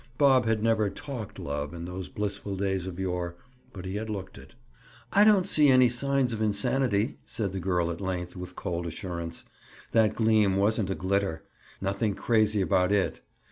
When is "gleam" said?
10.15-10.55